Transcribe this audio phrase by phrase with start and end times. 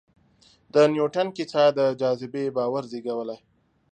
[0.73, 3.37] د نیوټن کیسه د جاذبې باور زېږولی.